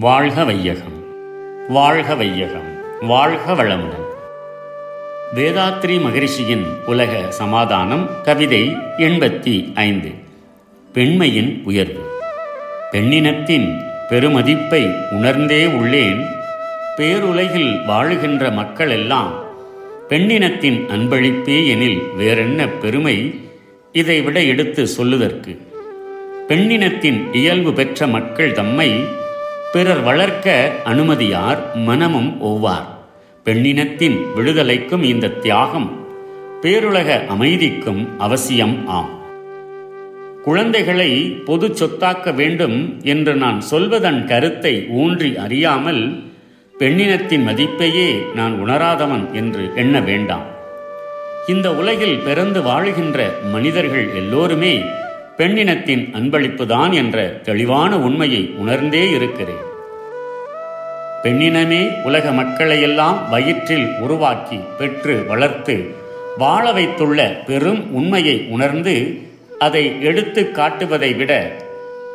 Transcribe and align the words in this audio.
வாழ்க 0.00 0.44
வையகம் 0.44 1.04
வாழ்க 1.68 2.14
வையகம் 2.14 2.78
வாழ்க 3.00 3.52
வளமுடன். 3.52 4.06
வேதாத்ரி 5.34 6.00
மகரிஷியின் 6.00 6.66
உலக 6.86 7.30
சமாதானம் 7.30 8.10
கவிதை 8.22 8.76
எண்பத்தி 8.98 9.74
ஐந்து. 9.74 10.10
பெண்மையின் 10.92 11.62
உயர்வு. 11.64 12.20
பெண்ணினத்தின் 12.92 13.82
பெருமதிப்பை 14.08 15.10
உணர்ந்தே 15.10 15.66
உள்ளேன். 15.66 16.26
பேருலகில் 16.96 17.84
வாழுகின்ற 17.86 18.52
மக்கள் 18.52 18.90
எல்லாம் 18.90 19.44
பெண்ணினத்தின் 20.08 20.86
அன்பளிப்பே 20.88 21.68
எனில் 21.68 22.02
வேறென்ன 22.16 22.68
பெருமை? 22.68 23.40
இதைவிட 23.92 24.42
எடுத்து 24.42 24.86
சொல்லுதற்கு. 24.86 25.60
பெண்ணினத்தின் 26.48 27.34
இயல்பு 27.34 27.72
பெற்ற 27.72 28.06
மக்கள் 28.06 28.52
தம்மை 28.52 29.16
பிறர் 29.72 30.00
வளர்க்க 30.00 30.72
அனுமதியார் 30.84 31.74
மனமும் 31.74 32.42
ஒவ்வார். 32.42 32.86
பெண்ணினத்தின் 33.44 34.34
விடுதலைக்கும் 34.34 35.02
இந்த 35.02 35.28
தியாகம் 35.28 36.06
பேருலக 36.62 37.26
அமைதிக்கும் 37.26 38.18
அவசியம் 38.18 38.86
ஆம். 38.86 39.10
குழந்தைகளை 40.44 41.20
பொது 41.44 41.66
சொத்தாக்க 41.68 42.34
வேண்டும் 42.34 43.00
என்று 43.02 43.34
நான் 43.34 43.60
சொல்வதன் 43.60 44.24
கருத்தை 44.24 44.86
ஊன்றி 44.88 45.36
அறியாமல் 45.36 46.22
பெண்ணினத்தின் 46.78 47.46
மதிப்பையே 47.46 48.34
நான் 48.34 48.54
உணராதவன் 48.60 49.32
என்று 49.32 49.70
எண்ண 49.74 50.00
வேண்டாம். 50.00 50.46
இந்த 51.46 51.74
உலகில் 51.74 52.18
பிறந்து 52.18 52.62
வாழுகின்ற 52.62 53.18
மனிதர்கள் 53.52 54.14
எல்லோருமே 54.14 54.82
பெண்ணினத்தின் 55.38 56.04
அன்பளிப்புதான் 56.12 56.92
என்ற 56.92 57.26
தெளிவான 57.26 57.98
உண்மையை 57.98 58.54
உணர்ந்தே 58.56 59.10
இருக்கிறேன். 59.10 59.66
பெண்ணினமே 61.22 62.02
உலக 62.02 62.32
மக்களையெல்லாம் 62.32 63.28
வயிற்றில் 63.28 63.86
உருவாக்கி 64.00 64.58
பெற்று 64.78 65.24
வளர்த்து 65.26 65.94
வாழ 66.38 66.72
வைத்துள்ள 66.72 67.42
பெரும் 67.46 67.92
உண்மையை 67.92 68.46
உணர்ந்து 68.50 69.18
அதை 69.58 70.02
எடுத்து 70.02 70.50
காட்டுவதை 70.54 71.16
விட 71.16 71.32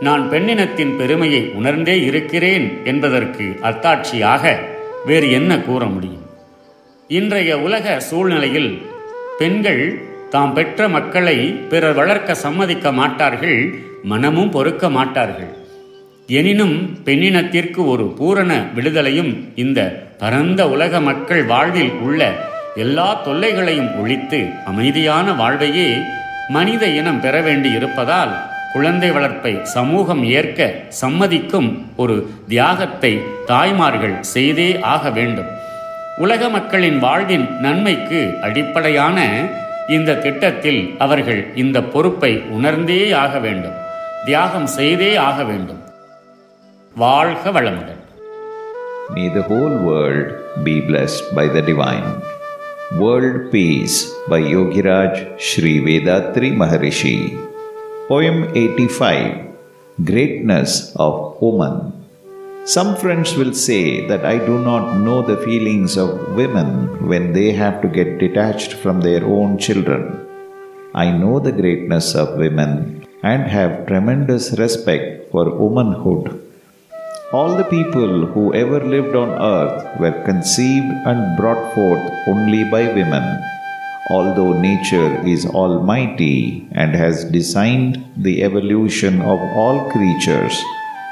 நான் 0.00 0.30
பெண்ணினத்தின் 0.30 0.96
பெருமையை 0.96 1.50
உணர்ந்தே 1.54 2.00
இருக்கிறேன் 2.00 2.78
என்பதற்கு 2.84 3.44
அத்தாட்சியாக 3.62 4.56
வேறு 5.04 5.32
என்ன 5.32 5.58
கூற 5.58 5.84
முடியும்? 5.84 6.26
இன்றைய 7.08 7.60
உலக 7.60 8.00
சூழ்நிலையில் 8.00 8.82
பெண்கள் 9.38 10.12
தாம் 10.34 10.54
பெற்ற 10.54 10.86
மக்களை 10.94 11.34
பிறர் 11.70 11.96
வளர்க்க 11.98 12.34
சம்மதிக்க 12.44 12.86
மாட்டார்கள் 12.92 13.58
மனமும் 14.02 14.50
பொறுக்க 14.50 14.84
மாட்டார்கள். 14.96 15.52
எனினும் 16.38 16.74
பெண்ணினத்திற்கு 17.04 17.80
ஒரு 17.92 18.04
பூரண 18.18 18.50
விடுதலையும் 18.76 19.30
இந்த 19.54 19.80
பரந்த 20.18 20.60
உலக 20.74 21.00
மக்கள் 21.00 21.42
வாழ்வில் 21.52 21.92
உள்ள 22.06 22.20
எல்லா 22.84 23.08
தொல்லைகளையும் 23.26 23.90
ஒழித்து 24.00 24.40
அமைதியான 24.66 25.26
வாழ்வையே 25.32 25.88
மனித 26.48 26.84
இனம் 26.98 27.20
பெற 27.20 27.34
வேண்டி 27.40 27.70
இருப்பதால் 27.70 28.32
குழந்தை 28.72 29.10
வளர்ப்பை 29.10 29.56
சமூகம் 29.76 30.22
ஏற்க 30.38 30.70
சம்மதிக்கும் 31.02 31.68
ஒரு 31.96 32.16
தியாகத்தை 32.48 33.12
தாய்மார்கள் 33.46 34.16
செய்தே 34.34 34.70
ஆக 34.94 35.10
வேண்டும். 35.10 35.52
உலக 36.18 36.48
மக்களின் 36.48 36.98
வாழ்வின் 36.98 37.46
நன்மைக்கு 37.60 38.20
அடிப்படையான 38.40 39.18
இந்த 39.88 40.16
திட்டத்தில் 40.16 40.96
அவர்கள் 40.98 41.54
இந்த 41.54 41.82
பொறுப்பை 41.82 42.42
உணர்ந்தே 42.50 43.12
ஆக 43.14 43.38
வேண்டும் 43.38 43.78
தியாகம் 44.24 44.66
செய்தே 44.66 45.16
ஆக 45.28 45.44
வேண்டும் 45.44 45.82
வாழ்க 46.96 47.50
வளமுடன் 47.50 48.00
May 49.14 49.28
the 49.28 49.42
whole 49.42 49.74
world 49.80 50.28
be 50.64 50.80
blessed 50.80 51.34
by 51.34 51.46
the 51.46 51.60
divine. 51.60 52.06
World 52.96 53.52
Peace 53.52 53.96
by 54.28 54.40
Yogiraj 54.54 55.14
Sri 55.38 55.80
Vedatri 55.80 56.50
Maharishi. 56.52 57.16
Poem 58.08 58.38
85 58.54 59.50
Greatness 59.98 60.72
of 60.96 61.14
Woman. 61.40 61.76
Some 62.66 62.96
friends 62.96 63.34
will 63.36 63.52
say 63.52 64.06
that 64.06 64.24
I 64.24 64.38
do 64.38 64.58
not 64.58 64.96
know 64.96 65.20
the 65.20 65.36
feelings 65.36 65.98
of 65.98 66.34
women 66.34 67.06
when 67.06 67.34
they 67.34 67.52
have 67.52 67.82
to 67.82 67.88
get 67.88 68.18
detached 68.18 68.72
from 68.72 69.02
their 69.02 69.22
own 69.22 69.58
children. 69.58 70.26
I 70.94 71.10
know 71.10 71.40
the 71.40 71.52
greatness 71.52 72.14
of 72.14 72.38
women 72.38 73.06
and 73.22 73.42
have 73.42 73.86
tremendous 73.86 74.58
respect 74.58 75.30
for 75.30 75.54
womanhood. 75.54 76.40
All 77.34 77.54
the 77.54 77.64
people 77.64 78.28
who 78.28 78.54
ever 78.54 78.82
lived 78.82 79.14
on 79.14 79.28
earth 79.56 80.00
were 80.00 80.24
conceived 80.24 80.92
and 81.04 81.36
brought 81.36 81.74
forth 81.74 82.10
only 82.26 82.64
by 82.70 82.84
women. 82.94 83.42
Although 84.08 84.58
nature 84.58 85.20
is 85.26 85.44
almighty 85.44 86.66
and 86.72 86.94
has 86.94 87.26
designed 87.26 88.02
the 88.16 88.42
evolution 88.42 89.20
of 89.20 89.38
all 89.52 89.90
creatures, 89.90 90.62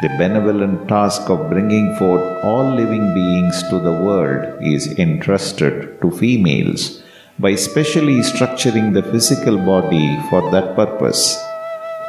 the 0.00 0.08
benevolent 0.10 0.88
task 0.88 1.28
of 1.28 1.50
bringing 1.50 1.94
forth 1.96 2.22
all 2.44 2.70
living 2.70 3.12
beings 3.14 3.62
to 3.68 3.80
the 3.80 3.92
world 3.92 4.62
is 4.62 4.96
entrusted 4.96 6.00
to 6.00 6.08
females 6.12 7.02
by 7.40 7.54
specially 7.56 8.18
structuring 8.18 8.94
the 8.94 9.02
physical 9.02 9.56
body 9.56 10.06
for 10.30 10.50
that 10.52 10.76
purpose. 10.76 11.36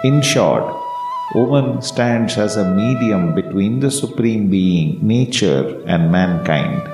In 0.04 0.22
short, 0.22 0.66
woman 1.34 1.82
stands 1.82 2.38
as 2.38 2.58
a 2.58 2.70
medium 2.76 3.34
between 3.34 3.80
the 3.80 3.90
Supreme 3.90 4.50
Being, 4.52 5.00
nature, 5.02 5.82
and 5.88 6.12
mankind. 6.12 6.88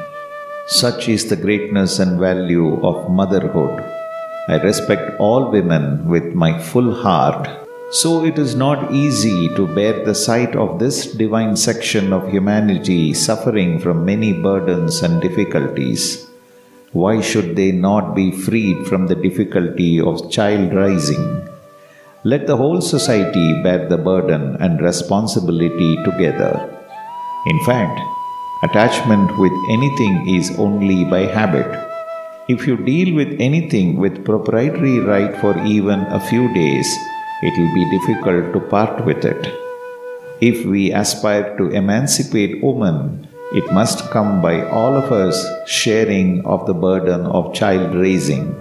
Such 0.67 1.09
is 1.09 1.27
the 1.27 1.35
greatness 1.35 1.99
and 1.99 2.19
value 2.19 2.81
of 2.85 3.11
motherhood. 3.11 3.83
I 4.47 4.61
respect 4.63 5.19
all 5.19 5.51
women 5.51 6.07
with 6.07 6.33
my 6.33 6.57
full 6.57 6.93
heart, 6.93 7.64
so 7.91 8.25
it 8.25 8.39
is 8.39 8.55
not 8.55 8.91
easy 8.91 9.47
to 9.55 9.67
bear 9.67 10.03
the 10.03 10.15
sight 10.15 10.55
of 10.55 10.79
this 10.79 11.13
divine 11.13 11.55
section 11.55 12.11
of 12.11 12.29
humanity 12.29 13.13
suffering 13.13 13.79
from 13.79 14.03
many 14.03 14.33
burdens 14.33 15.03
and 15.03 15.21
difficulties. 15.21 16.27
Why 16.93 17.21
should 17.21 17.55
they 17.55 17.71
not 17.71 18.15
be 18.15 18.31
freed 18.31 18.87
from 18.87 19.07
the 19.07 19.15
difficulty 19.15 20.01
of 20.01 20.31
child 20.31 20.73
raising? 20.73 21.47
Let 22.23 22.47
the 22.47 22.57
whole 22.57 22.81
society 22.81 23.61
bear 23.61 23.87
the 23.87 23.97
burden 23.97 24.55
and 24.59 24.81
responsibility 24.81 25.95
together. 26.03 26.53
In 27.45 27.59
fact, 27.65 27.99
attachment 28.63 29.37
with 29.37 29.51
anything 29.69 30.35
is 30.35 30.57
only 30.57 31.03
by 31.03 31.25
habit. 31.25 31.69
If 32.47 32.65
you 32.65 32.77
deal 32.77 33.13
with 33.13 33.39
anything 33.39 33.97
with 33.97 34.25
proprietary 34.25 34.99
right 34.99 35.35
for 35.37 35.55
even 35.65 35.99
a 36.01 36.19
few 36.19 36.51
days, 36.53 36.87
it 37.41 37.57
will 37.57 37.73
be 37.73 37.97
difficult 37.97 38.53
to 38.53 38.59
part 38.59 39.05
with 39.05 39.25
it. 39.25 39.53
If 40.41 40.65
we 40.65 40.91
aspire 40.91 41.57
to 41.57 41.69
emancipate 41.69 42.63
women, 42.63 43.27
it 43.53 43.71
must 43.71 44.09
come 44.09 44.41
by 44.41 44.67
all 44.69 44.95
of 44.97 45.11
us 45.11 45.45
sharing 45.67 46.45
of 46.45 46.65
the 46.65 46.73
burden 46.73 47.25
of 47.25 47.53
child 47.53 47.95
raising. 47.95 48.55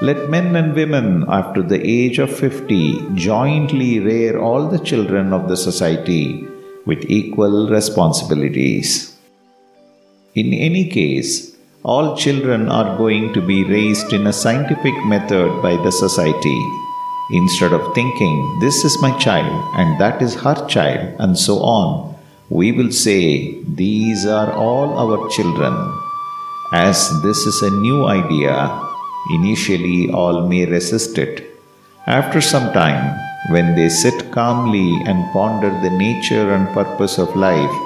Let 0.00 0.30
men 0.30 0.54
and 0.56 0.74
women 0.74 1.24
after 1.28 1.62
the 1.62 1.80
age 1.82 2.18
of 2.18 2.30
50 2.30 3.14
jointly 3.14 3.98
rear 4.00 4.38
all 4.38 4.68
the 4.68 4.78
children 4.78 5.32
of 5.32 5.48
the 5.48 5.56
society 5.56 6.46
with 6.84 7.10
equal 7.10 7.68
responsibilities. 7.68 9.16
In 10.34 10.52
any 10.52 10.88
case, 10.88 11.56
all 11.82 12.16
children 12.16 12.68
are 12.68 12.96
going 12.98 13.32
to 13.32 13.40
be 13.40 13.64
raised 13.64 14.12
in 14.12 14.26
a 14.26 14.32
scientific 14.32 14.94
method 15.04 15.62
by 15.62 15.76
the 15.82 15.90
society. 15.90 16.85
Instead 17.30 17.72
of 17.72 17.94
thinking, 17.94 18.58
this 18.60 18.84
is 18.84 19.02
my 19.02 19.10
child 19.18 19.52
and 19.76 20.00
that 20.00 20.22
is 20.22 20.34
her 20.34 20.66
child, 20.68 21.14
and 21.18 21.36
so 21.36 21.58
on, 21.58 22.14
we 22.50 22.70
will 22.70 22.92
say, 22.92 23.60
these 23.64 24.24
are 24.24 24.52
all 24.52 24.96
our 24.96 25.28
children. 25.28 25.74
As 26.72 27.10
this 27.22 27.38
is 27.38 27.62
a 27.62 27.70
new 27.70 28.06
idea, 28.06 28.80
initially 29.30 30.10
all 30.10 30.46
may 30.46 30.66
resist 30.66 31.18
it. 31.18 31.58
After 32.06 32.40
some 32.40 32.72
time, 32.72 33.18
when 33.50 33.74
they 33.74 33.88
sit 33.88 34.30
calmly 34.30 34.94
and 35.04 35.32
ponder 35.32 35.70
the 35.82 35.90
nature 35.90 36.52
and 36.54 36.68
purpose 36.74 37.18
of 37.18 37.34
life, 37.34 37.76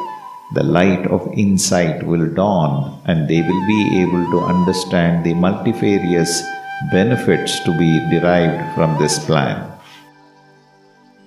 the 0.53 0.63
light 0.63 1.07
of 1.07 1.33
insight 1.33 2.03
will 2.03 2.27
dawn 2.27 3.01
and 3.07 3.29
they 3.29 3.41
will 3.41 3.67
be 3.67 4.03
able 4.03 4.31
to 4.33 4.41
understand 4.41 5.25
the 5.25 5.33
multifarious 5.33 6.43
benefits 6.91 7.62
to 7.65 7.77
be 7.77 7.99
derived 8.11 8.75
from 8.75 8.99
this 8.99 9.19
plan. 9.25 9.71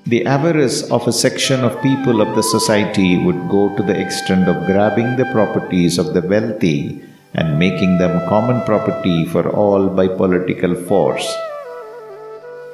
The 0.06 0.26
avarice 0.26 0.92
of 0.92 1.08
a 1.08 1.14
section 1.14 1.64
of 1.64 1.82
people 1.82 2.20
of 2.20 2.36
the 2.36 2.44
society 2.44 3.18
would 3.24 3.48
go 3.48 3.74
to 3.78 3.84
the 3.84 3.98
extent 3.98 4.50
of 4.50 4.66
grabbing 4.66 5.16
the 5.16 5.26
properties 5.32 5.98
of 5.98 6.14
the 6.14 6.22
wealthy 6.22 7.02
and 7.34 7.58
making 7.58 7.98
them 7.98 8.28
common 8.28 8.62
property 8.66 9.26
for 9.26 9.50
all 9.50 9.88
by 9.90 10.08
political 10.08 10.76
force. 10.76 11.26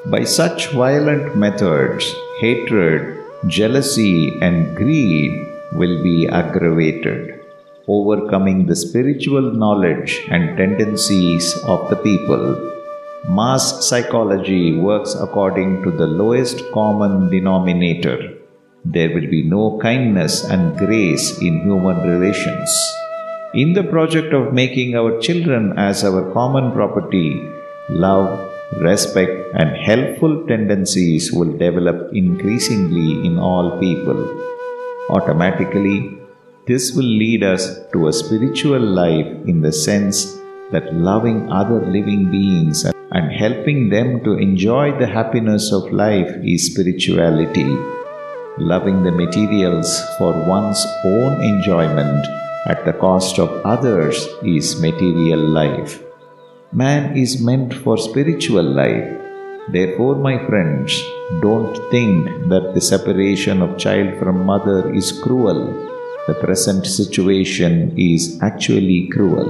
By 0.08 0.24
such 0.24 0.72
violent 0.72 1.36
methods, 1.36 2.16
hatred, 2.42 3.24
jealousy, 3.48 4.34
and 4.42 4.76
greed 4.76 5.32
will 5.74 6.02
be 6.02 6.28
aggravated, 6.28 7.39
overcoming 7.98 8.66
the 8.66 8.76
spiritual 8.76 9.48
knowledge 9.62 10.12
and 10.30 10.58
tendencies 10.58 11.46
of 11.74 11.90
the 11.90 12.00
people. 12.08 12.46
Mass 13.28 13.64
psychology 13.88 14.78
works 14.78 15.14
according 15.16 15.84
to 15.84 15.92
the 15.92 16.08
lowest 16.22 16.64
common 16.72 17.30
denominator. 17.30 18.18
There 18.86 19.10
will 19.14 19.30
be 19.30 19.44
no 19.44 19.78
kindness 19.80 20.44
and 20.46 20.78
grace 20.78 21.40
in 21.40 21.62
human 21.62 21.98
relations. 22.14 22.72
In 23.54 23.74
the 23.74 23.84
project 23.84 24.34
of 24.34 24.54
making 24.54 24.96
our 24.96 25.20
children 25.20 25.74
as 25.78 26.04
our 26.04 26.32
common 26.32 26.72
property, 26.72 27.42
love, 27.90 28.30
respect, 28.78 29.34
and 29.56 29.76
helpful 29.76 30.46
tendencies 30.48 31.34
will 31.34 31.58
develop 31.58 32.14
increasingly 32.14 33.26
in 33.26 33.40
all 33.40 33.80
people. 33.80 34.22
Automatically, 35.10 36.19
this 36.70 36.94
will 36.96 37.12
lead 37.22 37.42
us 37.42 37.64
to 37.94 38.08
a 38.08 38.14
spiritual 38.14 38.80
life 38.80 39.30
in 39.52 39.60
the 39.62 39.72
sense 39.72 40.18
that 40.74 40.94
loving 40.94 41.40
other 41.52 41.80
living 41.96 42.30
beings 42.30 42.86
and 43.18 43.32
helping 43.32 43.90
them 43.90 44.24
to 44.24 44.34
enjoy 44.34 44.86
the 45.00 45.08
happiness 45.08 45.72
of 45.72 45.92
life 45.92 46.30
is 46.44 46.68
spirituality. 46.72 47.70
Loving 48.60 49.02
the 49.02 49.12
materials 49.12 50.00
for 50.20 50.32
one's 50.46 50.86
own 51.06 51.42
enjoyment 51.42 52.24
at 52.68 52.86
the 52.86 52.94
cost 52.94 53.40
of 53.40 53.50
others 53.66 54.28
is 54.44 54.80
material 54.80 55.40
life. 55.40 56.04
Man 56.72 57.18
is 57.18 57.42
meant 57.42 57.74
for 57.74 57.98
spiritual 57.98 58.70
life. 58.84 59.10
Therefore, 59.72 60.16
my 60.16 60.38
friends, 60.46 61.02
don't 61.42 61.76
think 61.90 62.28
that 62.50 62.74
the 62.76 62.82
separation 62.82 63.64
of 63.64 63.80
child 63.80 64.20
from 64.20 64.46
mother 64.46 64.94
is 64.94 65.12
cruel. 65.12 65.89
The 66.30 66.36
present 66.36 66.86
situation 66.86 67.98
is 67.98 68.38
actually 68.44 69.08
cruel. 69.08 69.48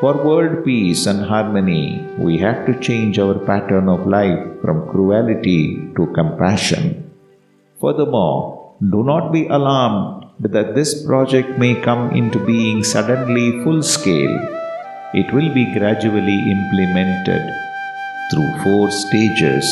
For 0.00 0.14
world 0.24 0.64
peace 0.64 1.04
and 1.04 1.20
harmony, 1.22 2.00
we 2.16 2.38
have 2.38 2.64
to 2.64 2.80
change 2.80 3.18
our 3.18 3.34
pattern 3.48 3.90
of 3.90 4.06
life 4.06 4.40
from 4.62 4.88
cruelty 4.88 5.76
to 5.96 6.06
compassion. 6.14 7.12
Furthermore, 7.78 8.72
do 8.80 9.02
not 9.04 9.32
be 9.34 9.48
alarmed 9.48 10.24
that 10.40 10.74
this 10.74 11.04
project 11.04 11.58
may 11.58 11.74
come 11.82 12.10
into 12.12 12.42
being 12.46 12.82
suddenly 12.82 13.62
full 13.62 13.82
scale. 13.82 14.34
It 15.12 15.30
will 15.34 15.52
be 15.52 15.66
gradually 15.76 16.40
implemented 16.56 17.44
through 18.32 18.50
four 18.64 18.90
stages 18.90 19.66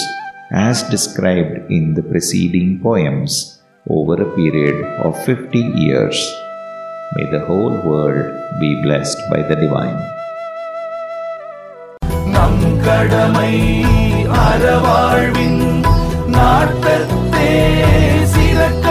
as 0.50 0.83
described 0.91 1.71
in 1.71 1.94
the 1.94 2.03
preceding 2.03 2.79
poems 2.83 3.56
over 3.88 4.22
a 4.22 4.30
period 4.36 4.78
of 5.00 5.13
50 5.25 5.60
years. 5.78 6.18
May 7.13 7.30
the 7.30 7.44
whole 7.46 7.75
world 7.81 8.25
be 8.60 8.81
blessed 8.81 9.19
by 9.30 9.42
the 9.42 9.56
divine. 9.56 10.00
நம் 12.28 12.63
கடமை 12.80 13.54
அறவாழ்வின் 14.44 15.62
நாட்டத்தே 16.28 17.52
சிறக்க 18.34 18.85